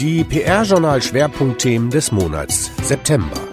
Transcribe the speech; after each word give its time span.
Die 0.00 0.24
PR-Journal-Schwerpunktthemen 0.24 1.90
des 1.90 2.10
Monats 2.10 2.70
September. 2.82 3.49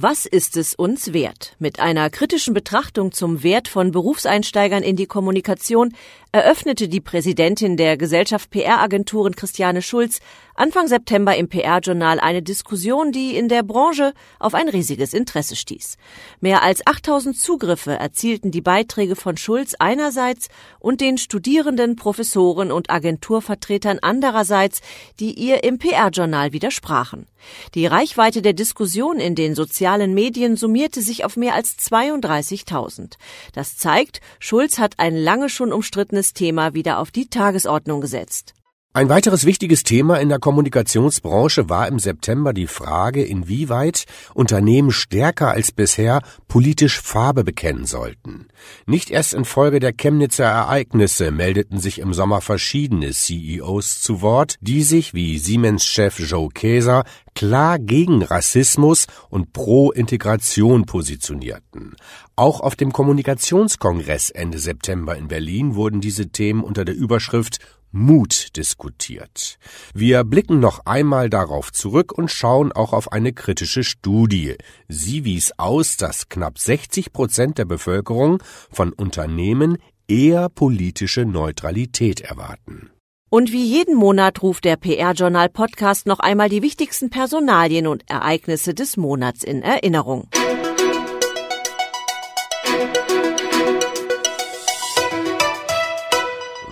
Was 0.00 0.26
ist 0.26 0.56
es 0.56 0.76
uns 0.76 1.12
wert? 1.12 1.56
Mit 1.58 1.80
einer 1.80 2.08
kritischen 2.08 2.54
Betrachtung 2.54 3.10
zum 3.10 3.42
Wert 3.42 3.66
von 3.66 3.90
Berufseinsteigern 3.90 4.84
in 4.84 4.94
die 4.94 5.06
Kommunikation 5.06 5.92
eröffnete 6.30 6.86
die 6.86 7.00
Präsidentin 7.00 7.76
der 7.76 7.96
Gesellschaft 7.96 8.48
PR-Agenturen 8.50 9.34
Christiane 9.34 9.82
Schulz 9.82 10.20
Anfang 10.54 10.88
September 10.88 11.36
im 11.36 11.48
PR-Journal 11.48 12.18
eine 12.18 12.42
Diskussion, 12.42 13.12
die 13.12 13.36
in 13.36 13.48
der 13.48 13.62
Branche 13.62 14.12
auf 14.38 14.54
ein 14.54 14.68
riesiges 14.68 15.14
Interesse 15.14 15.54
stieß. 15.54 15.96
Mehr 16.40 16.62
als 16.62 16.84
8000 16.84 17.38
Zugriffe 17.38 17.92
erzielten 17.92 18.50
die 18.50 18.60
Beiträge 18.60 19.14
von 19.14 19.36
Schulz 19.36 19.74
einerseits 19.78 20.48
und 20.80 21.00
den 21.00 21.16
Studierenden, 21.16 21.94
Professoren 21.94 22.72
und 22.72 22.90
Agenturvertretern 22.90 24.00
andererseits, 24.02 24.80
die 25.20 25.32
ihr 25.32 25.62
im 25.62 25.78
PR-Journal 25.78 26.52
widersprachen. 26.52 27.26
Die 27.74 27.86
Reichweite 27.86 28.42
der 28.42 28.52
Diskussion 28.52 29.20
in 29.20 29.36
den 29.36 29.54
sozialen 29.54 29.87
Medien 30.14 30.56
summierte 30.56 31.00
sich 31.00 31.24
auf 31.24 31.36
mehr 31.36 31.54
als 31.54 31.78
32.000. 31.78 33.14
Das 33.52 33.76
zeigt, 33.76 34.20
Schulz 34.38 34.78
hat 34.78 34.98
ein 34.98 35.16
lange 35.16 35.48
schon 35.48 35.72
umstrittenes 35.72 36.34
Thema 36.34 36.74
wieder 36.74 36.98
auf 36.98 37.10
die 37.10 37.28
Tagesordnung 37.28 38.00
gesetzt. 38.00 38.54
Ein 38.94 39.10
weiteres 39.10 39.44
wichtiges 39.44 39.82
Thema 39.82 40.18
in 40.18 40.30
der 40.30 40.38
Kommunikationsbranche 40.38 41.68
war 41.68 41.86
im 41.88 41.98
September 41.98 42.54
die 42.54 42.66
Frage, 42.66 43.22
inwieweit 43.22 44.06
Unternehmen 44.32 44.92
stärker 44.92 45.50
als 45.50 45.72
bisher 45.72 46.22
politisch 46.48 46.98
Farbe 46.98 47.44
bekennen 47.44 47.84
sollten. 47.84 48.48
Nicht 48.86 49.10
erst 49.10 49.34
infolge 49.34 49.78
der 49.78 49.92
Chemnitzer 49.92 50.46
Ereignisse 50.46 51.30
meldeten 51.30 51.78
sich 51.78 51.98
im 51.98 52.14
Sommer 52.14 52.40
verschiedene 52.40 53.10
CEOs 53.10 54.00
zu 54.00 54.22
Wort, 54.22 54.56
die 54.62 54.82
sich 54.82 55.12
wie 55.12 55.38
Siemens-Chef 55.38 56.18
Joe 56.18 56.48
Käser 56.48 57.04
klar 57.34 57.78
gegen 57.78 58.22
Rassismus 58.22 59.06
und 59.28 59.52
pro 59.52 59.92
Integration 59.92 60.86
positionierten. 60.86 61.94
Auch 62.34 62.60
auf 62.60 62.74
dem 62.74 62.92
Kommunikationskongress 62.92 64.30
Ende 64.30 64.58
September 64.58 65.16
in 65.16 65.28
Berlin 65.28 65.76
wurden 65.76 66.00
diese 66.00 66.30
Themen 66.30 66.64
unter 66.64 66.84
der 66.84 66.96
Überschrift 66.96 67.58
Mut 67.90 68.56
diskutiert. 68.56 69.58
Wir 69.94 70.24
blicken 70.24 70.60
noch 70.60 70.86
einmal 70.86 71.30
darauf 71.30 71.72
zurück 71.72 72.12
und 72.12 72.30
schauen 72.30 72.72
auch 72.72 72.92
auf 72.92 73.12
eine 73.12 73.32
kritische 73.32 73.84
Studie. 73.84 74.56
Sie 74.88 75.24
wies 75.24 75.52
aus, 75.58 75.96
dass 75.96 76.28
knapp 76.28 76.58
60 76.58 77.12
Prozent 77.12 77.58
der 77.58 77.64
Bevölkerung 77.64 78.42
von 78.70 78.92
Unternehmen 78.92 79.78
eher 80.08 80.48
politische 80.48 81.24
Neutralität 81.24 82.20
erwarten. 82.20 82.90
Und 83.30 83.52
wie 83.52 83.64
jeden 83.64 83.94
Monat 83.94 84.42
ruft 84.42 84.64
der 84.64 84.76
PR-Journal 84.76 85.50
Podcast 85.50 86.06
noch 86.06 86.18
einmal 86.18 86.48
die 86.48 86.62
wichtigsten 86.62 87.10
Personalien 87.10 87.86
und 87.86 88.08
Ereignisse 88.08 88.72
des 88.72 88.96
Monats 88.96 89.44
in 89.44 89.62
Erinnerung. 89.62 90.28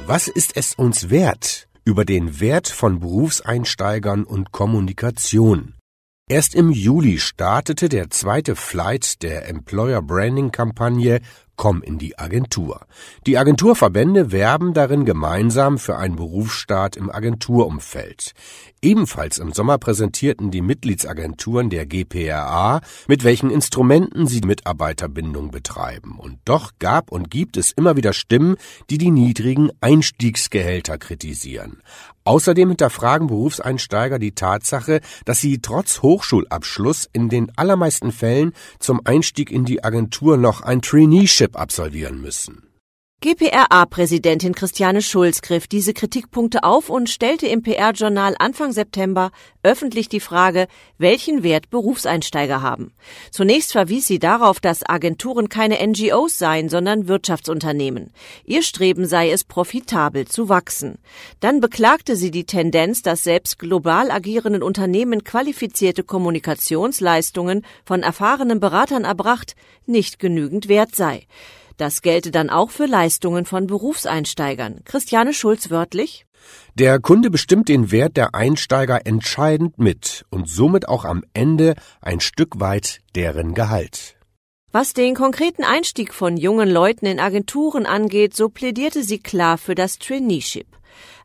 Was 0.08 0.28
ist 0.28 0.56
es 0.56 0.72
uns 0.72 1.10
wert 1.10 1.66
über 1.84 2.04
den 2.04 2.38
Wert 2.38 2.68
von 2.68 3.00
Berufseinsteigern 3.00 4.22
und 4.22 4.52
Kommunikation? 4.52 5.74
Erst 6.28 6.54
im 6.54 6.70
Juli 6.70 7.18
startete 7.18 7.88
der 7.88 8.10
zweite 8.10 8.54
Flight 8.54 9.20
der 9.24 9.48
Employer 9.48 10.02
Branding 10.02 10.52
Kampagne 10.52 11.20
Komm 11.56 11.82
in 11.82 11.98
die 11.98 12.18
Agentur. 12.20 12.86
Die 13.26 13.36
Agenturverbände 13.36 14.30
werben 14.30 14.74
darin 14.74 15.06
gemeinsam 15.06 15.76
für 15.76 15.96
einen 15.96 16.14
Berufsstaat 16.14 16.96
im 16.96 17.10
Agenturumfeld. 17.10 18.32
Ebenfalls 18.82 19.38
im 19.38 19.52
Sommer 19.52 19.78
präsentierten 19.78 20.50
die 20.50 20.60
Mitgliedsagenturen 20.60 21.70
der 21.70 21.86
GPRA, 21.86 22.80
mit 23.08 23.24
welchen 23.24 23.50
Instrumenten 23.50 24.26
sie 24.26 24.42
Mitarbeiterbindung 24.42 25.50
betreiben. 25.50 26.18
Und 26.18 26.38
doch 26.44 26.72
gab 26.78 27.10
und 27.10 27.30
gibt 27.30 27.56
es 27.56 27.72
immer 27.72 27.96
wieder 27.96 28.12
Stimmen, 28.12 28.56
die 28.90 28.98
die 28.98 29.10
niedrigen 29.10 29.70
Einstiegsgehälter 29.80 30.98
kritisieren. 30.98 31.82
Außerdem 32.24 32.68
hinterfragen 32.68 33.28
Berufseinsteiger 33.28 34.18
die 34.18 34.32
Tatsache, 34.32 35.00
dass 35.24 35.40
sie 35.40 35.58
trotz 35.60 36.02
Hochschulabschluss 36.02 37.08
in 37.12 37.28
den 37.28 37.56
allermeisten 37.56 38.12
Fällen 38.12 38.52
zum 38.78 39.00
Einstieg 39.04 39.50
in 39.50 39.64
die 39.64 39.84
Agentur 39.84 40.36
noch 40.36 40.60
ein 40.60 40.82
Traineeship 40.82 41.58
absolvieren 41.58 42.20
müssen. 42.20 42.66
GPRA-Präsidentin 43.22 44.54
Christiane 44.54 45.00
Schulz 45.00 45.40
griff 45.40 45.66
diese 45.66 45.94
Kritikpunkte 45.94 46.64
auf 46.64 46.90
und 46.90 47.08
stellte 47.08 47.46
im 47.46 47.62
PR-Journal 47.62 48.36
Anfang 48.38 48.72
September 48.72 49.30
öffentlich 49.62 50.10
die 50.10 50.20
Frage, 50.20 50.68
welchen 50.98 51.42
Wert 51.42 51.70
Berufseinsteiger 51.70 52.60
haben. 52.60 52.92
Zunächst 53.30 53.72
verwies 53.72 54.06
sie 54.06 54.18
darauf, 54.18 54.60
dass 54.60 54.86
Agenturen 54.86 55.48
keine 55.48 55.78
NGOs 55.84 56.36
seien, 56.36 56.68
sondern 56.68 57.08
Wirtschaftsunternehmen. 57.08 58.12
Ihr 58.44 58.62
Streben 58.62 59.06
sei 59.06 59.30
es, 59.30 59.44
profitabel 59.44 60.28
zu 60.28 60.50
wachsen. 60.50 60.98
Dann 61.40 61.60
beklagte 61.60 62.16
sie 62.16 62.30
die 62.30 62.44
Tendenz, 62.44 63.00
dass 63.00 63.24
selbst 63.24 63.58
global 63.58 64.10
agierenden 64.10 64.62
Unternehmen 64.62 65.24
qualifizierte 65.24 66.04
Kommunikationsleistungen 66.04 67.64
von 67.86 68.02
erfahrenen 68.02 68.60
Beratern 68.60 69.04
erbracht, 69.04 69.56
nicht 69.86 70.18
genügend 70.18 70.68
wert 70.68 70.94
sei. 70.94 71.26
Das 71.76 72.00
gelte 72.00 72.30
dann 72.30 72.50
auch 72.50 72.70
für 72.70 72.86
Leistungen 72.86 73.44
von 73.44 73.66
Berufseinsteigern. 73.66 74.80
Christiane 74.84 75.34
Schulz 75.34 75.70
wörtlich. 75.70 76.26
Der 76.74 77.00
Kunde 77.00 77.30
bestimmt 77.30 77.68
den 77.68 77.90
Wert 77.90 78.16
der 78.16 78.34
Einsteiger 78.34 79.06
entscheidend 79.06 79.78
mit 79.78 80.24
und 80.30 80.48
somit 80.48 80.88
auch 80.88 81.04
am 81.04 81.24
Ende 81.34 81.74
ein 82.00 82.20
Stück 82.20 82.60
weit 82.60 83.00
deren 83.14 83.54
Gehalt. 83.54 84.16
Was 84.72 84.92
den 84.92 85.14
konkreten 85.14 85.64
Einstieg 85.64 86.12
von 86.12 86.36
jungen 86.36 86.68
Leuten 86.68 87.06
in 87.06 87.18
Agenturen 87.18 87.86
angeht, 87.86 88.34
so 88.36 88.48
plädierte 88.48 89.02
sie 89.02 89.18
klar 89.18 89.58
für 89.58 89.74
das 89.74 89.98
Traineeship. 89.98 90.66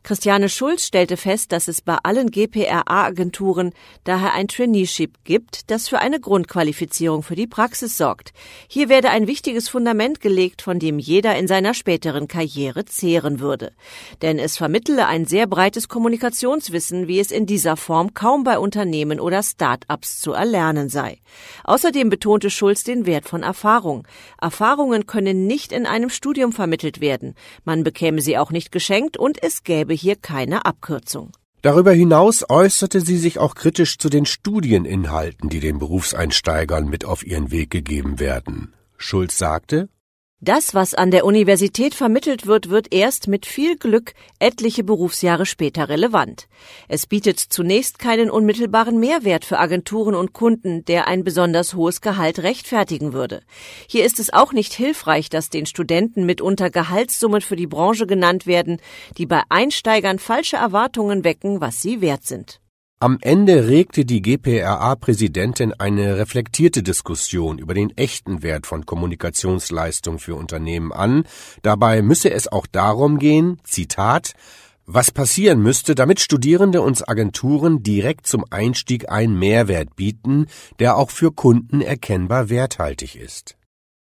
Christiane 0.02 0.48
Schulz 0.48 0.86
stellte 0.86 1.16
fest, 1.16 1.52
dass 1.52 1.68
es 1.68 1.80
bei 1.80 1.96
allen 2.02 2.30
GPRA-Agenturen 2.30 3.72
daher 4.04 4.34
ein 4.34 4.48
Traineeship 4.48 5.18
gibt, 5.24 5.70
das 5.70 5.88
für 5.88 6.00
eine 6.00 6.20
Grundqualifizierung 6.20 7.22
für 7.22 7.36
die 7.36 7.46
Praxis 7.46 7.96
sorgt. 7.96 8.32
Hier 8.68 8.88
werde 8.88 9.10
ein 9.10 9.26
wichtiges 9.26 9.68
Fundament 9.68 10.20
gelegt, 10.20 10.62
von 10.62 10.78
dem 10.78 10.98
jeder 10.98 11.36
in 11.36 11.46
seiner 11.46 11.74
späteren 11.74 12.28
Karriere 12.28 12.84
zehren 12.84 13.40
würde. 13.40 13.72
Denn 14.22 14.38
es 14.38 14.56
vermittele 14.56 15.06
ein 15.06 15.24
sehr 15.24 15.46
breites 15.46 15.88
Kommunikationswissen, 15.88 17.08
wie 17.08 17.20
es 17.20 17.30
in 17.30 17.46
dieser 17.46 17.76
Form 17.76 18.14
kaum 18.14 18.44
bei 18.44 18.58
Unternehmen 18.58 19.20
oder 19.20 19.42
Start-ups 19.42 20.20
zu 20.20 20.32
erlernen 20.32 20.88
sei. 20.88 21.18
Außerdem 21.64 22.10
betonte 22.10 22.50
Schulz 22.50 22.84
den 22.84 23.06
Wert 23.06 23.26
von 23.26 23.42
Erfahrung. 23.42 24.06
Erfahrungen 24.40 25.06
können 25.06 25.46
nicht 25.46 25.72
in 25.72 25.86
einem 25.86 26.10
Studium 26.10 26.52
vermittelt 26.52 27.00
werden. 27.00 27.34
Man 27.64 27.84
bekäme 27.84 28.20
sie 28.20 28.38
auch 28.38 28.50
nicht 28.50 28.72
geschenkt 28.72 29.16
und 29.16 29.42
es 29.42 29.61
gäbe 29.64 29.94
hier 29.94 30.16
keine 30.16 30.64
Abkürzung. 30.64 31.32
Darüber 31.62 31.92
hinaus 31.92 32.44
äußerte 32.48 33.00
sie 33.00 33.18
sich 33.18 33.38
auch 33.38 33.54
kritisch 33.54 33.98
zu 33.98 34.08
den 34.08 34.26
Studieninhalten, 34.26 35.48
die 35.48 35.60
den 35.60 35.78
Berufseinsteigern 35.78 36.88
mit 36.88 37.04
auf 37.04 37.24
ihren 37.24 37.52
Weg 37.52 37.70
gegeben 37.70 38.18
werden. 38.18 38.74
Schulz 38.96 39.38
sagte, 39.38 39.88
das, 40.42 40.74
was 40.74 40.92
an 40.92 41.12
der 41.12 41.24
Universität 41.24 41.94
vermittelt 41.94 42.46
wird, 42.46 42.68
wird 42.68 42.92
erst 42.92 43.28
mit 43.28 43.46
viel 43.46 43.76
Glück 43.76 44.12
etliche 44.40 44.82
Berufsjahre 44.82 45.46
später 45.46 45.88
relevant. 45.88 46.48
Es 46.88 47.06
bietet 47.06 47.38
zunächst 47.38 48.00
keinen 48.00 48.28
unmittelbaren 48.28 48.98
Mehrwert 48.98 49.44
für 49.44 49.60
Agenturen 49.60 50.16
und 50.16 50.32
Kunden, 50.32 50.84
der 50.84 51.06
ein 51.06 51.22
besonders 51.22 51.74
hohes 51.74 52.00
Gehalt 52.00 52.40
rechtfertigen 52.40 53.12
würde. 53.12 53.42
Hier 53.86 54.04
ist 54.04 54.18
es 54.18 54.32
auch 54.32 54.52
nicht 54.52 54.72
hilfreich, 54.72 55.30
dass 55.30 55.48
den 55.48 55.64
Studenten 55.64 56.26
mitunter 56.26 56.70
Gehaltssummen 56.70 57.40
für 57.40 57.56
die 57.56 57.68
Branche 57.68 58.08
genannt 58.08 58.44
werden, 58.44 58.80
die 59.18 59.26
bei 59.26 59.42
Einsteigern 59.48 60.18
falsche 60.18 60.56
Erwartungen 60.56 61.22
wecken, 61.22 61.60
was 61.60 61.80
sie 61.80 62.00
wert 62.00 62.24
sind. 62.24 62.61
Am 63.02 63.18
Ende 63.20 63.66
regte 63.66 64.04
die 64.04 64.22
GPRA-Präsidentin 64.22 65.72
eine 65.72 66.18
reflektierte 66.18 66.84
Diskussion 66.84 67.58
über 67.58 67.74
den 67.74 67.90
echten 67.98 68.44
Wert 68.44 68.64
von 68.64 68.86
Kommunikationsleistung 68.86 70.20
für 70.20 70.36
Unternehmen 70.36 70.92
an. 70.92 71.24
Dabei 71.62 72.00
müsse 72.00 72.30
es 72.30 72.46
auch 72.46 72.64
darum 72.64 73.18
gehen, 73.18 73.58
Zitat, 73.64 74.34
was 74.86 75.10
passieren 75.10 75.60
müsste, 75.60 75.96
damit 75.96 76.20
Studierende 76.20 76.80
uns 76.80 77.02
Agenturen 77.02 77.82
direkt 77.82 78.28
zum 78.28 78.44
Einstieg 78.50 79.10
einen 79.10 79.36
Mehrwert 79.36 79.96
bieten, 79.96 80.46
der 80.78 80.96
auch 80.96 81.10
für 81.10 81.32
Kunden 81.32 81.80
erkennbar 81.80 82.50
werthaltig 82.50 83.16
ist. 83.16 83.56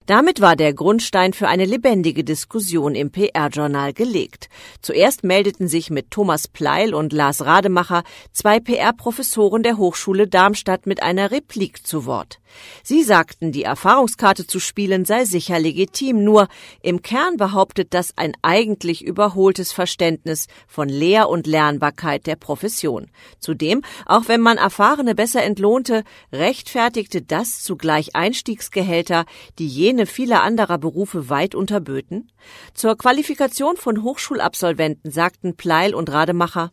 Damit 0.05 0.39
war 0.39 0.55
der 0.55 0.71
Grundstein 0.73 1.33
für 1.33 1.47
eine 1.47 1.65
lebendige 1.65 2.23
Diskussion 2.23 2.93
im 2.93 3.09
PR-Journal 3.09 3.91
gelegt. 3.91 4.49
Zuerst 4.79 5.23
meldeten 5.23 5.67
sich 5.67 5.89
mit 5.89 6.11
Thomas 6.11 6.47
Pleil 6.47 6.93
und 6.93 7.11
Lars 7.11 7.43
Rademacher 7.43 8.03
zwei 8.31 8.59
PR-Professoren 8.59 9.63
der 9.63 9.77
Hochschule 9.77 10.27
Darmstadt 10.27 10.85
mit 10.85 11.01
einer 11.01 11.31
Replik 11.31 11.87
zu 11.87 12.05
Wort. 12.05 12.39
Sie 12.83 13.03
sagten, 13.03 13.51
die 13.51 13.63
Erfahrungskarte 13.63 14.45
zu 14.45 14.59
spielen 14.59 15.05
sei 15.05 15.25
sicher 15.25 15.59
legitim, 15.59 16.23
nur 16.23 16.47
im 16.81 17.01
Kern 17.01 17.37
behauptet 17.37 17.93
das 17.93 18.13
ein 18.15 18.33
eigentlich 18.43 19.03
überholtes 19.03 19.71
Verständnis 19.71 20.47
von 20.67 20.87
Lehr- 20.87 21.29
und 21.29 21.47
Lernbarkeit 21.47 22.27
der 22.27 22.35
Profession. 22.35 23.09
Zudem, 23.39 23.81
auch 24.05 24.27
wenn 24.27 24.41
man 24.41 24.57
Erfahrene 24.57 25.15
besser 25.15 25.43
entlohnte, 25.43 26.03
rechtfertigte 26.31 27.21
das 27.23 27.63
zugleich 27.63 28.15
Einstiegsgehälter, 28.15 29.25
die 29.59 29.67
jene 29.67 29.94
vieler 30.05 30.43
anderer 30.43 30.77
Berufe 30.77 31.29
weit 31.29 31.55
unterböten? 31.55 32.29
Zur 32.73 32.97
Qualifikation 32.97 33.77
von 33.77 34.03
Hochschulabsolventen 34.03 35.11
sagten 35.11 35.55
Pleil 35.55 35.95
und 35.95 36.11
Rademacher, 36.11 36.71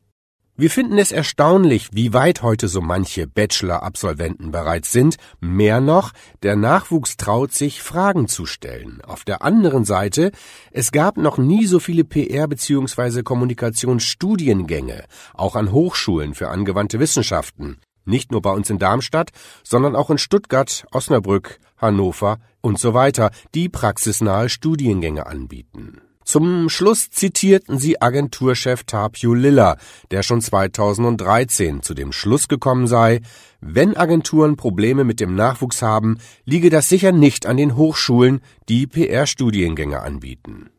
wir 0.55 0.69
finden 0.69 0.99
es 0.99 1.13
erstaunlich, 1.13 1.89
wie 1.93 2.13
weit 2.13 2.43
heute 2.43 2.69
so 2.69 2.83
manche 2.83 3.27
Bachelor-Absolventen 3.27 4.51
bereits 4.51 4.93
sind. 4.93 5.17
Mehr 5.41 5.81
noch, 5.81 6.13
der 6.43 6.57
Nachwuchs 6.57 7.17
traut 7.17 7.53
sich, 7.53 7.81
Fragen 7.81 8.29
zu 8.29 8.45
stellen. 8.45 9.01
Auf 9.01 9.25
der 9.25 9.41
anderen 9.41 9.87
Seite, 9.87 10.31
es 10.71 10.93
gab 10.93 11.17
noch 11.17 11.39
nie 11.39 11.65
so 11.65 11.81
viele 11.81 12.03
PR- 12.03 12.49
bzw. 12.49 13.23
Kommunikationsstudiengänge, 13.23 15.05
auch 15.33 15.57
an 15.57 15.73
Hochschulen 15.73 16.35
für 16.35 16.49
angewandte 16.49 17.01
Wissenschaften. 17.01 17.79
Nicht 18.05 18.33
nur 18.33 18.43
bei 18.43 18.51
uns 18.51 18.71
in 18.71 18.79
Darmstadt, 18.79 19.31
sondern 19.63 19.97
auch 19.97 20.11
in 20.11 20.19
Stuttgart, 20.19 20.85
Osnabrück, 20.91 21.59
Hannover 21.77 22.39
und 22.61 22.79
so 22.79 22.95
weiter, 22.95 23.31
die 23.55 23.69
praxisnahe 23.69 24.49
Studiengänge 24.49 25.27
anbieten. 25.27 26.01
Zum 26.25 26.69
Schluss 26.69 27.11
zitierten 27.11 27.79
sie 27.79 28.01
Agenturchef 28.01 28.85
Tapio 28.85 29.35
Lilla, 29.35 29.77
der 30.11 30.23
schon 30.23 30.41
2013 30.41 31.83
zu 31.83 31.95
dem 31.95 32.13
Schluss 32.13 32.47
gekommen 32.47 32.87
sei, 32.87 33.21
wenn 33.61 33.97
Agenturen 33.97 34.57
Probleme 34.57 35.05
mit 35.05 35.21
dem 35.21 35.35
Nachwuchs 35.35 35.83
haben, 35.83 36.19
liege 36.45 36.71
das 36.71 36.89
sicher 36.89 37.13
nicht 37.13 37.47
an 37.47 37.57
den 37.57 37.77
Hochschulen, 37.77 38.41
die 38.69 38.87
PR-Studiengänge 38.87 40.01
anbieten. 40.01 40.71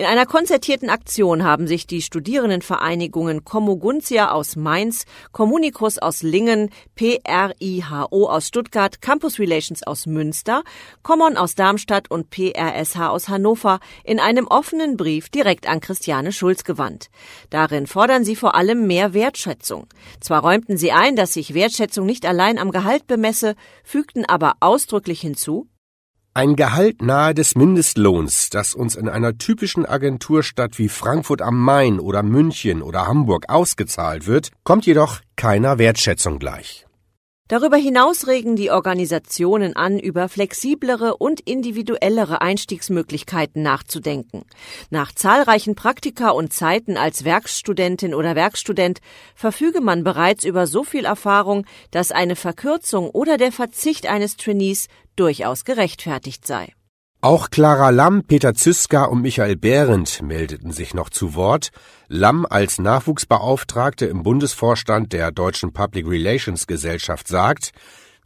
In 0.00 0.06
einer 0.06 0.24
konzertierten 0.24 0.88
Aktion 0.88 1.44
haben 1.44 1.66
sich 1.66 1.86
die 1.86 2.00
Studierendenvereinigungen 2.00 3.44
Commuguntia 3.44 4.30
aus 4.30 4.56
Mainz, 4.56 5.04
Communicus 5.30 5.98
aus 5.98 6.22
Lingen, 6.22 6.70
PRIHO 6.96 8.26
aus 8.30 8.48
Stuttgart, 8.48 9.02
Campus 9.02 9.38
Relations 9.38 9.82
aus 9.82 10.06
Münster, 10.06 10.62
Common 11.02 11.36
aus 11.36 11.54
Darmstadt 11.54 12.10
und 12.10 12.30
PRSH 12.30 13.10
aus 13.10 13.28
Hannover 13.28 13.78
in 14.02 14.20
einem 14.20 14.46
offenen 14.46 14.96
Brief 14.96 15.28
direkt 15.28 15.68
an 15.68 15.82
Christiane 15.82 16.32
Schulz 16.32 16.64
gewandt. 16.64 17.10
Darin 17.50 17.86
fordern 17.86 18.24
sie 18.24 18.36
vor 18.36 18.54
allem 18.54 18.86
mehr 18.86 19.12
Wertschätzung. 19.12 19.86
Zwar 20.18 20.40
räumten 20.40 20.78
sie 20.78 20.92
ein, 20.92 21.14
dass 21.14 21.34
sich 21.34 21.52
Wertschätzung 21.52 22.06
nicht 22.06 22.24
allein 22.24 22.58
am 22.58 22.70
Gehalt 22.70 23.06
bemesse, 23.06 23.54
fügten 23.84 24.24
aber 24.24 24.54
ausdrücklich 24.60 25.20
hinzu, 25.20 25.68
ein 26.34 26.56
Gehalt 26.56 27.02
nahe 27.02 27.34
des 27.34 27.54
Mindestlohns, 27.56 28.50
das 28.50 28.74
uns 28.74 28.94
in 28.94 29.08
einer 29.08 29.36
typischen 29.36 29.84
Agenturstadt 29.84 30.78
wie 30.78 30.88
Frankfurt 30.88 31.42
am 31.42 31.58
Main 31.58 31.98
oder 31.98 32.22
München 32.22 32.82
oder 32.82 33.06
Hamburg 33.06 33.46
ausgezahlt 33.48 34.26
wird, 34.26 34.50
kommt 34.62 34.86
jedoch 34.86 35.20
keiner 35.36 35.78
Wertschätzung 35.78 36.38
gleich. 36.38 36.86
Darüber 37.50 37.76
hinaus 37.76 38.28
regen 38.28 38.54
die 38.54 38.70
Organisationen 38.70 39.74
an, 39.74 39.98
über 39.98 40.28
flexiblere 40.28 41.16
und 41.16 41.40
individuellere 41.40 42.40
Einstiegsmöglichkeiten 42.40 43.60
nachzudenken. 43.60 44.44
Nach 44.90 45.10
zahlreichen 45.10 45.74
Praktika 45.74 46.30
und 46.30 46.52
Zeiten 46.52 46.96
als 46.96 47.24
Werkstudentin 47.24 48.14
oder 48.14 48.36
Werkstudent 48.36 49.00
verfüge 49.34 49.80
man 49.80 50.04
bereits 50.04 50.44
über 50.44 50.68
so 50.68 50.84
viel 50.84 51.04
Erfahrung, 51.04 51.66
dass 51.90 52.12
eine 52.12 52.36
Verkürzung 52.36 53.10
oder 53.10 53.36
der 53.36 53.50
Verzicht 53.50 54.06
eines 54.06 54.36
Trainees 54.36 54.86
durchaus 55.16 55.64
gerechtfertigt 55.64 56.46
sei. 56.46 56.72
Auch 57.22 57.50
Clara 57.50 57.90
Lamm, 57.90 58.24
Peter 58.24 58.54
Züska 58.54 59.04
und 59.04 59.20
Michael 59.20 59.54
Behrendt 59.54 60.22
meldeten 60.22 60.72
sich 60.72 60.94
noch 60.94 61.10
zu 61.10 61.34
Wort. 61.34 61.68
Lamm 62.08 62.46
als 62.48 62.78
Nachwuchsbeauftragte 62.78 64.06
im 64.06 64.22
Bundesvorstand 64.22 65.12
der 65.12 65.30
Deutschen 65.30 65.74
Public 65.74 66.06
Relations 66.08 66.66
Gesellschaft 66.66 67.28
sagt, 67.28 67.72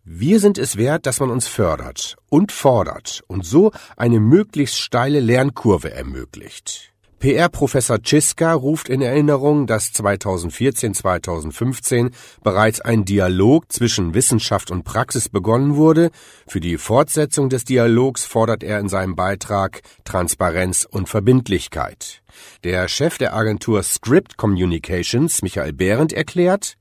wir 0.05 0.39
sind 0.39 0.59
es 0.59 0.77
wert, 0.77 1.07
dass 1.07 1.19
man 1.19 1.31
uns 1.31 1.49
fördert 1.49 2.15
und 2.29 2.53
fordert 2.53 3.25
und 3.27 3.45
so 3.45 3.73
eine 3.97 4.21
möglichst 4.21 4.79
steile 4.79 5.19
Lernkurve 5.19 5.91
ermöglicht. 5.91 6.94
PR-Professor 7.25 7.99
Ciska 8.05 8.53
ruft 8.53 8.91
in 8.91 9.01
Erinnerung, 9.01 9.67
dass 9.67 9.95
2014-2015 9.95 12.11
bereits 12.43 12.83
ein 12.83 13.07
Dialog 13.07 13.73
zwischen 13.73 14.13
Wissenschaft 14.13 14.71
und 14.71 14.85
Praxis 14.85 15.31
begonnen 15.31 15.77
wurde. 15.77 16.11
Für 16.47 16.61
die 16.61 16.77
Fortsetzung 16.77 17.49
des 17.49 17.65
Dialogs 17.65 18.27
fordert 18.27 18.63
er 18.63 18.79
in 18.79 18.91
seinem 18.91 19.17
Beitrag 19.17 19.81
Transparenz 20.05 20.85
und 20.85 21.09
Verbindlichkeit. 21.09 22.21
Der 22.63 22.89
Chef 22.89 23.17
der 23.17 23.35
Agentur 23.35 23.83
Script 23.83 24.37
Communications, 24.37 25.41
Michael 25.41 25.73
Behrendt, 25.73 26.13
erklärt, 26.13 26.77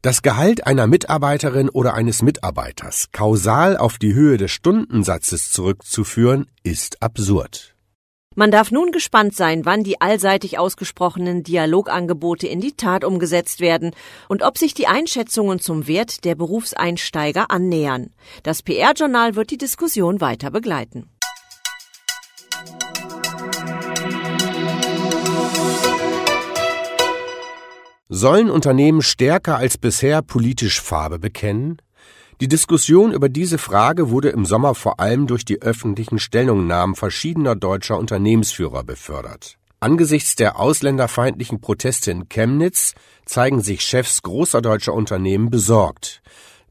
das 0.00 0.22
Gehalt 0.22 0.66
einer 0.66 0.86
Mitarbeiterin 0.86 1.68
oder 1.68 1.92
eines 1.92 2.22
Mitarbeiters 2.22 3.10
kausal 3.12 3.76
auf 3.76 3.98
die 3.98 4.14
Höhe 4.14 4.38
des 4.38 4.50
Stundensatzes 4.50 5.52
zurückzuführen, 5.52 6.46
ist 6.62 7.02
absurd. 7.02 7.73
Man 8.36 8.50
darf 8.50 8.72
nun 8.72 8.90
gespannt 8.90 9.36
sein, 9.36 9.64
wann 9.64 9.84
die 9.84 10.00
allseitig 10.00 10.58
ausgesprochenen 10.58 11.44
Dialogangebote 11.44 12.48
in 12.48 12.60
die 12.60 12.72
Tat 12.72 13.04
umgesetzt 13.04 13.60
werden 13.60 13.92
und 14.28 14.42
ob 14.42 14.58
sich 14.58 14.74
die 14.74 14.88
Einschätzungen 14.88 15.60
zum 15.60 15.86
Wert 15.86 16.24
der 16.24 16.34
Berufseinsteiger 16.34 17.50
annähern. 17.50 18.10
Das 18.42 18.62
PR-Journal 18.62 19.36
wird 19.36 19.50
die 19.50 19.58
Diskussion 19.58 20.20
weiter 20.20 20.50
begleiten. 20.50 21.08
Sollen 28.08 28.50
Unternehmen 28.50 29.02
stärker 29.02 29.56
als 29.56 29.78
bisher 29.78 30.22
politisch 30.22 30.80
Farbe 30.80 31.18
bekennen? 31.18 31.78
Die 32.40 32.48
Diskussion 32.48 33.12
über 33.12 33.28
diese 33.28 33.58
Frage 33.58 34.10
wurde 34.10 34.30
im 34.30 34.44
Sommer 34.44 34.74
vor 34.74 34.98
allem 34.98 35.28
durch 35.28 35.44
die 35.44 35.62
öffentlichen 35.62 36.18
Stellungnahmen 36.18 36.96
verschiedener 36.96 37.54
deutscher 37.54 37.96
Unternehmensführer 37.96 38.82
befördert. 38.82 39.56
Angesichts 39.78 40.34
der 40.34 40.58
ausländerfeindlichen 40.58 41.60
Proteste 41.60 42.10
in 42.10 42.28
Chemnitz 42.28 42.94
zeigen 43.24 43.60
sich 43.60 43.82
Chefs 43.82 44.22
großer 44.22 44.62
deutscher 44.62 44.94
Unternehmen 44.94 45.50
besorgt. 45.50 46.22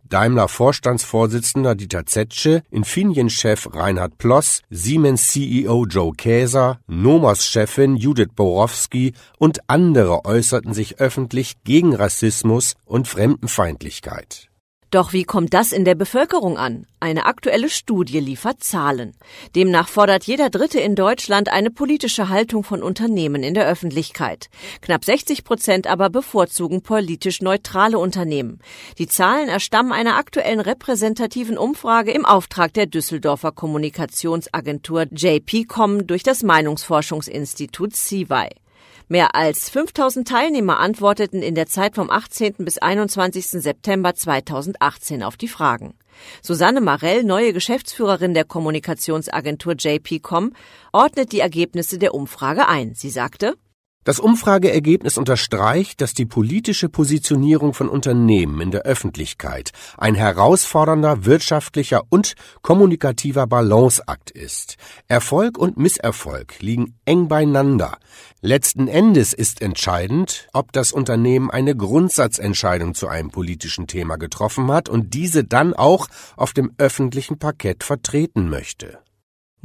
Daimler 0.04 0.50
Vorstandsvorsitzender 0.50 1.76
Dieter 1.76 2.06
Zetsche, 2.06 2.64
Infineon-Chef 2.70 3.74
Reinhard 3.74 4.18
Ploss, 4.18 4.62
Siemens 4.70 5.30
CEO 5.30 5.86
Joe 5.86 6.12
Käser, 6.14 6.80
Nomos 6.88 7.48
Chefin 7.48 7.96
Judith 7.96 8.30
Borowski 8.36 9.14
und 9.40 9.60
andere 9.68 10.26
äußerten 10.26 10.74
sich 10.74 11.00
öffentlich 11.00 11.64
gegen 11.64 11.96
Rassismus 11.96 12.74
und 12.86 13.08
Fremdenfeindlichkeit. 13.08 14.50
Doch 14.94 15.12
wie 15.12 15.24
kommt 15.24 15.56
das 15.56 15.72
in 15.72 15.86
der 15.86 15.96
Bevölkerung 15.96 16.56
an? 16.56 16.86
Eine 17.00 17.26
aktuelle 17.26 17.70
Studie 17.70 18.20
liefert 18.20 18.64
Zahlen. 18.64 19.16
Demnach 19.56 19.88
fordert 19.88 20.26
jeder 20.26 20.52
Dritte 20.52 20.80
in 20.80 20.94
Deutschland 20.94 21.50
eine 21.50 21.72
politische 21.72 22.30
Haltung 22.30 22.64
von 22.64 22.84
Unternehmen 22.84 23.42
in 23.42 23.56
der 23.56 23.68
Öffentlichkeit. 23.68 24.52
Knapp 24.82 25.04
60 25.04 25.44
Prozent 25.46 25.88
aber 25.88 26.12
bevorzugen 26.12 26.84
politisch 26.84 27.42
neutrale 27.42 27.98
Unternehmen. 27.98 28.60
Die 29.00 29.08
Zahlen 29.08 29.50
erstammen 29.50 29.94
einer 29.94 30.16
aktuellen 30.16 30.60
repräsentativen 30.60 31.58
Umfrage 31.58 32.12
im 32.12 32.24
Auftrag 32.24 32.72
der 32.76 32.86
Düsseldorfer 32.86 33.52
Kommunikationsagentur 33.52 35.08
JPCom 35.10 36.06
durch 36.06 36.22
das 36.22 36.44
Meinungsforschungsinstitut 36.44 37.96
CIVI. 37.96 38.63
Mehr 39.08 39.36
als 39.36 39.70
5000 39.70 40.28
Teilnehmer 40.28 40.80
antworteten 40.80 41.42
in 41.42 41.56
der 41.56 41.68
Zeit 41.68 41.96
vom 41.96 42.10
18. 42.10 42.56
bis 42.60 42.78
21. 42.78 43.48
September 43.48 44.16
2018 44.16 45.24
auf 45.24 45.36
die 45.38 45.48
Fragen. 45.48 45.96
Susanne 46.42 46.80
Marell, 46.80 47.24
neue 47.24 47.54
Geschäftsführerin 47.54 48.34
der 48.34 48.46
Kommunikationsagentur 48.46 49.76
JPCom, 49.78 50.54
ordnet 50.92 51.32
die 51.32 51.40
Ergebnisse 51.40 51.98
der 51.98 52.14
Umfrage 52.14 52.68
ein. 52.68 52.94
Sie 52.96 53.10
sagte, 53.10 53.56
das 54.04 54.20
Umfrageergebnis 54.20 55.18
unterstreicht, 55.18 56.02
dass 56.02 56.14
die 56.14 56.26
politische 56.26 56.90
Positionierung 56.90 57.74
von 57.74 57.90
Unternehmen 57.90 58.62
in 58.62 58.72
der 58.72 58.82
Öffentlichkeit 58.82 59.72
ein 59.98 60.16
herausfordernder 60.16 61.26
wirtschaftlicher 61.26 62.02
und 62.10 62.34
kommunikativer 62.62 63.48
Balanceakt 63.48 64.32
ist. 64.32 64.78
Erfolg 65.08 65.58
und 65.58 65.78
Misserfolg 65.78 66.60
liegen 66.60 66.96
eng 67.06 67.28
beieinander. 67.28 67.98
Letzten 68.42 68.88
Endes 68.88 69.34
ist 69.34 69.62
entscheidend, 69.62 70.48
ob 70.54 70.72
das 70.74 70.92
Unternehmen 70.92 71.50
eine 71.50 71.76
Grundsatzentscheidung 71.76 72.94
zu 72.94 73.08
einem 73.08 73.32
politischen 73.32 73.88
Thema 73.88 74.18
getroffen 74.18 74.72
hat 74.72 74.90
und 74.90 75.14
diese 75.14 75.44
dann 75.44 75.74
auch 75.74 76.08
auf 76.36 76.54
dem 76.54 76.72
öffentlichen 76.78 77.40
Parkett 77.40 77.84
vertreten 77.84 78.50
möchte. 78.50 79.00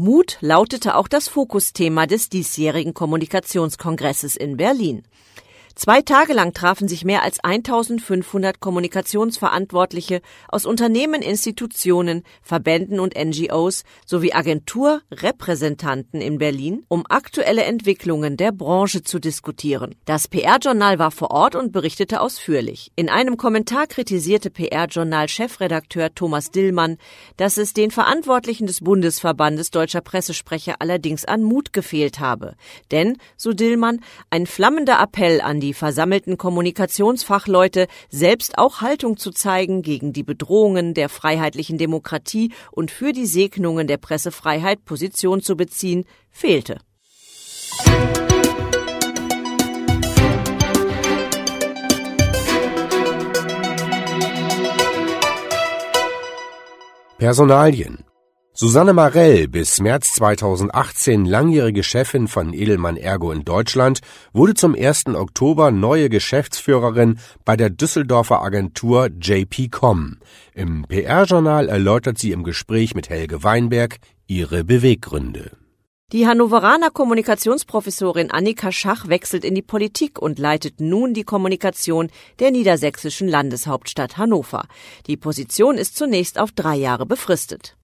Mut 0.01 0.39
lautete 0.41 0.95
auch 0.95 1.09
das 1.09 1.27
Fokusthema 1.27 2.07
des 2.07 2.29
diesjährigen 2.29 2.95
Kommunikationskongresses 2.95 4.37
in 4.37 4.57
Berlin. 4.57 5.03
Zwei 5.79 6.03
Tage 6.03 6.33
lang 6.33 6.55
trafen 6.55 6.89
sich 6.89 7.05
mehr 7.05 7.23
als 7.23 7.39
1500 7.39 8.59
Kommunikationsverantwortliche 8.59 10.23
aus 10.49 10.67
Unternehmen, 10.67 11.23
Institutionen, 11.23 12.25
Verbänden 12.43 12.99
und 12.99 13.15
NGOs 13.17 13.85
sowie 14.05 14.33
Agenturrepräsentanten 14.33 16.21
in 16.21 16.39
Berlin, 16.39 16.85
um 16.89 17.05
aktuelle 17.09 17.63
Entwicklungen 17.63 18.37
der 18.37 18.51
Branche 18.51 19.05
zu 19.05 19.21
diskutieren. 19.21 19.95
Das 20.05 20.27
PR-Journal 20.27 20.99
war 20.99 21.13
vor 21.13 21.31
Ort 21.31 21.55
und 21.55 21.71
berichtete 21.71 22.23
ausführlich. 22.23 22.91
In 22.97 23.09
einem 23.09 23.37
Kommentar 23.37 23.87
kritisierte 23.87 24.51
PR-Journal-Chefredakteur 24.51 26.13
Thomas 26.13 26.51
Dillmann, 26.51 26.97
dass 27.37 27.57
es 27.57 27.73
den 27.73 27.93
Verantwortlichen 27.93 28.67
des 28.67 28.81
Bundesverbandes 28.81 29.71
deutscher 29.71 30.01
Pressesprecher 30.01 30.75
allerdings 30.81 31.25
an 31.25 31.45
Mut 31.45 31.73
gefehlt 31.73 32.19
habe. 32.19 32.57
Denn, 32.91 33.17
so 33.37 33.53
Dillmann, 33.53 34.01
ein 34.29 34.49
flammender 34.49 35.01
Appell 35.01 35.41
an 35.41 35.61
die 35.61 35.68
die 35.69 35.75
versammelten 35.75 36.39
Kommunikationsfachleute, 36.39 37.89
selbst 38.09 38.57
auch 38.57 38.81
Haltung 38.81 39.19
zu 39.19 39.33
zeigen 39.33 39.83
gegen 39.83 40.15
die 40.15 40.23
Bedrohungen 40.23 40.95
der 40.95 41.11
freiheitlichen 41.11 41.77
Demokratie 41.77 42.53
und 42.73 42.91
für 42.91 43.13
die 43.13 43.27
Segnungen 43.27 43.87
der 43.87 43.99
Pressefreiheit 43.99 44.87
Position 44.87 45.43
zu 45.43 45.57
beziehen, 45.57 46.07
fehlte. 46.31 46.79
Personalien 57.19 58.08
Susanne 58.61 58.93
Marell, 58.93 59.47
bis 59.47 59.79
März 59.79 60.15
2018 60.15 61.25
langjährige 61.25 61.85
Chefin 61.85 62.27
von 62.27 62.53
Edelmann 62.53 62.97
Ergo 62.97 63.31
in 63.31 63.45
Deutschland, 63.45 64.01
wurde 64.33 64.55
zum 64.55 64.75
1. 64.75 65.15
Oktober 65.15 65.71
neue 65.71 66.09
Geschäftsführerin 66.09 67.21
bei 67.45 67.57
der 67.57 67.71
Düsseldorfer 67.71 68.43
Agentur 68.43 69.11
JP.com. 69.11 70.17
Im 70.55 70.85
PR-Journal 70.89 71.69
erläutert 71.69 72.19
sie 72.19 72.33
im 72.33 72.43
Gespräch 72.43 72.97
mit 72.97 73.09
Helge 73.09 73.45
Weinberg 73.45 73.99
ihre 74.27 74.65
Beweggründe. 74.65 75.53
Die 76.11 76.27
Hannoveraner 76.27 76.91
Kommunikationsprofessorin 76.91 78.33
Annika 78.33 78.73
Schach 78.73 79.07
wechselt 79.07 79.45
in 79.45 79.55
die 79.55 79.63
Politik 79.63 80.19
und 80.19 80.41
leitet 80.41 80.81
nun 80.81 81.15
die 81.15 81.23
Kommunikation 81.23 82.11
der 82.41 82.51
niedersächsischen 82.51 83.29
Landeshauptstadt 83.29 84.17
Hannover. 84.17 84.65
Die 85.07 85.17
Position 85.17 85.79
ist 85.79 85.97
zunächst 85.97 86.41
auf 86.41 86.51
drei 86.51 86.75
Jahre 86.75 87.07
befristet. 87.07 87.78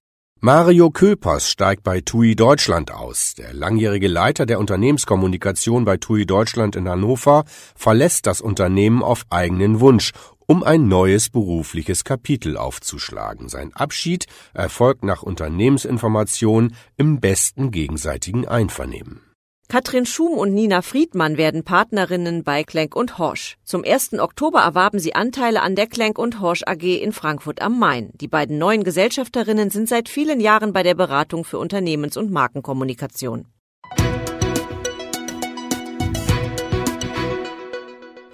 Mario 0.45 0.91
Köpers 0.91 1.49
steigt 1.49 1.81
bei 1.81 2.01
TUI 2.01 2.35
Deutschland 2.35 2.91
aus. 2.91 3.33
Der 3.33 3.51
langjährige 3.51 4.07
Leiter 4.07 4.45
der 4.45 4.59
Unternehmenskommunikation 4.59 5.85
bei 5.85 5.97
TUI 5.97 6.27
Deutschland 6.27 6.75
in 6.75 6.87
Hannover 6.87 7.45
verlässt 7.75 8.27
das 8.27 8.41
Unternehmen 8.41 9.01
auf 9.01 9.25
eigenen 9.31 9.79
Wunsch, 9.79 10.11
um 10.45 10.61
ein 10.61 10.87
neues 10.87 11.31
berufliches 11.31 12.03
Kapitel 12.03 12.57
aufzuschlagen. 12.57 13.49
Sein 13.49 13.73
Abschied 13.73 14.27
erfolgt 14.53 15.03
nach 15.03 15.23
Unternehmensinformation 15.23 16.75
im 16.95 17.19
besten 17.19 17.71
gegenseitigen 17.71 18.47
Einvernehmen. 18.47 19.21
Katrin 19.67 20.05
Schum 20.05 20.37
und 20.37 20.53
Nina 20.53 20.83
Friedmann 20.83 21.37
werden 21.37 21.63
Partnerinnen 21.63 22.43
bei 22.43 22.63
Klenk 22.63 22.95
und 22.95 23.17
Horsch. 23.17 23.57
Zum 23.63 23.83
1. 23.83 24.19
Oktober 24.19 24.59
erwarben 24.59 24.99
sie 24.99 25.15
Anteile 25.15 25.63
an 25.63 25.75
der 25.75 25.87
Klenk 25.87 26.19
und 26.19 26.39
Horsch 26.39 26.61
AG 26.67 26.83
in 26.83 27.11
Frankfurt 27.11 27.63
am 27.63 27.79
Main. 27.79 28.11
Die 28.13 28.27
beiden 28.27 28.59
neuen 28.59 28.83
Gesellschafterinnen 28.83 29.71
sind 29.71 29.89
seit 29.89 30.07
vielen 30.07 30.39
Jahren 30.39 30.71
bei 30.71 30.83
der 30.83 30.93
Beratung 30.93 31.43
für 31.43 31.57
Unternehmens- 31.57 32.15
und 32.15 32.31
Markenkommunikation. 32.31 33.47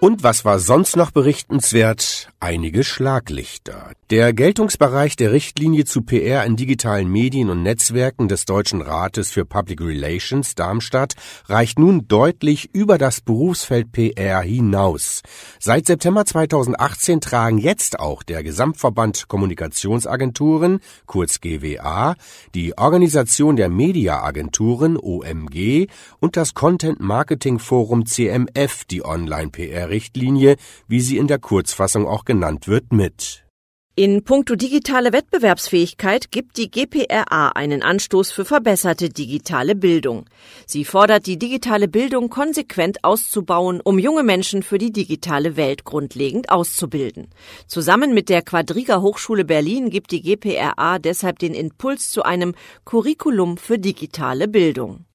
Und 0.03 0.23
was 0.23 0.45
war 0.45 0.57
sonst 0.57 0.95
noch 0.95 1.11
berichtenswert? 1.11 2.29
Einige 2.39 2.83
Schlaglichter. 2.83 3.91
Der 4.09 4.33
Geltungsbereich 4.33 5.15
der 5.15 5.31
Richtlinie 5.31 5.85
zu 5.85 6.01
PR 6.01 6.43
in 6.43 6.55
digitalen 6.55 7.07
Medien 7.07 7.51
und 7.51 7.61
Netzwerken 7.61 8.27
des 8.27 8.45
Deutschen 8.45 8.81
Rates 8.81 9.29
für 9.29 9.45
Public 9.45 9.79
Relations 9.79 10.55
Darmstadt 10.55 11.13
reicht 11.45 11.77
nun 11.77 12.07
deutlich 12.07 12.71
über 12.73 12.97
das 12.97 13.21
Berufsfeld 13.21 13.91
PR 13.91 14.41
hinaus. 14.41 15.21
Seit 15.59 15.85
September 15.85 16.25
2018 16.25 17.21
tragen 17.21 17.59
jetzt 17.59 17.99
auch 17.99 18.23
der 18.23 18.41
Gesamtverband 18.41 19.27
Kommunikationsagenturen, 19.27 20.79
kurz 21.05 21.41
GWA, 21.41 22.15
die 22.55 22.75
Organisation 22.75 23.55
der 23.55 23.69
Mediaagenturen, 23.69 24.97
OMG, 24.97 25.85
und 26.19 26.37
das 26.37 26.55
Content 26.55 26.99
Marketing 26.99 27.59
Forum 27.59 28.07
CMF 28.07 28.83
die 28.85 29.05
Online-PR 29.05 29.90
Richtlinie, 29.91 30.55
wie 30.87 31.01
sie 31.01 31.17
in 31.17 31.27
der 31.27 31.37
Kurzfassung 31.37 32.07
auch 32.07 32.25
genannt 32.25 32.67
wird, 32.67 32.91
mit. 32.91 33.45
In 33.93 34.23
puncto 34.23 34.55
digitale 34.55 35.11
Wettbewerbsfähigkeit 35.11 36.31
gibt 36.31 36.57
die 36.57 36.71
GPRA 36.71 37.49
einen 37.49 37.83
Anstoß 37.83 38.31
für 38.31 38.45
verbesserte 38.45 39.09
digitale 39.09 39.75
Bildung. 39.75 40.29
Sie 40.65 40.85
fordert 40.85 41.27
die 41.27 41.37
digitale 41.37 41.89
Bildung 41.89 42.29
konsequent 42.29 43.03
auszubauen, 43.03 43.81
um 43.83 43.99
junge 43.99 44.23
Menschen 44.23 44.63
für 44.63 44.77
die 44.77 44.93
digitale 44.93 45.57
Welt 45.57 45.83
grundlegend 45.83 46.49
auszubilden. 46.49 47.27
Zusammen 47.67 48.13
mit 48.13 48.29
der 48.29 48.43
Quadriga 48.43 49.01
Hochschule 49.01 49.43
Berlin 49.43 49.89
gibt 49.89 50.11
die 50.11 50.21
GPRA 50.21 50.97
deshalb 50.97 51.39
den 51.39 51.53
Impuls 51.53 52.11
zu 52.11 52.23
einem 52.23 52.55
Curriculum 52.85 53.57
für 53.57 53.77
digitale 53.77 54.47
Bildung. 54.47 55.05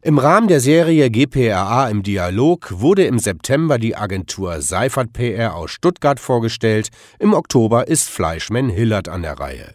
Im 0.00 0.18
Rahmen 0.18 0.46
der 0.46 0.60
Serie 0.60 1.10
GPRA 1.10 1.88
im 1.88 2.04
Dialog 2.04 2.68
wurde 2.70 3.04
im 3.04 3.18
September 3.18 3.78
die 3.78 3.96
Agentur 3.96 4.62
Seifert 4.62 5.12
PR 5.12 5.56
aus 5.56 5.72
Stuttgart 5.72 6.20
vorgestellt. 6.20 6.90
Im 7.18 7.34
Oktober 7.34 7.88
ist 7.88 8.08
Fleischmann 8.08 8.68
Hillert 8.68 9.08
an 9.08 9.22
der 9.22 9.40
Reihe. 9.40 9.74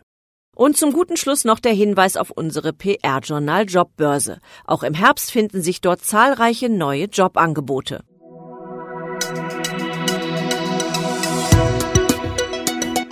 Und 0.56 0.78
zum 0.78 0.94
guten 0.94 1.18
Schluss 1.18 1.44
noch 1.44 1.60
der 1.60 1.74
Hinweis 1.74 2.16
auf 2.16 2.32
unsere 2.32 2.72
PR-Journal 2.72 3.66
Jobbörse. 3.66 4.40
Auch 4.64 4.84
im 4.84 4.94
Herbst 4.94 5.30
finden 5.30 5.62
sich 5.62 5.82
dort 5.82 6.06
zahlreiche 6.06 6.70
neue 6.70 7.06
Jobangebote. 7.08 8.06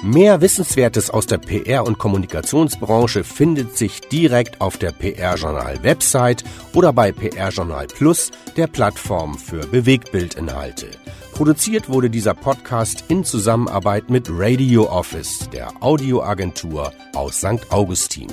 Mehr 0.04 0.42
Wissenswertes 0.42 1.12
aus 1.12 1.28
der 1.28 1.38
PR- 1.38 1.86
und 1.86 2.00
Kommunikationsbranche 2.00 3.24
findet 3.24 3.78
sich 3.78 4.02
direkt 4.02 4.60
auf 4.60 4.80
der 4.80 4.92
PR-Journal-Website 4.94 6.44
oder 6.74 6.92
bei 6.92 7.12
PR-Journal 7.12 7.86
Plus, 7.86 8.32
der 8.58 8.66
Plattform 8.66 9.38
für 9.38 9.68
Bewegtbildinhalte. 9.68 10.88
Produziert 11.34 11.88
wurde 11.88 12.10
dieser 12.10 12.34
Podcast 12.34 13.04
in 13.10 13.24
Zusammenarbeit 13.24 14.10
mit 14.10 14.28
Radio 14.32 14.90
Office, 14.90 15.48
der 15.54 15.72
Audioagentur 15.82 16.92
aus 17.14 17.38
St. 17.38 17.70
Augustin. 17.70 18.28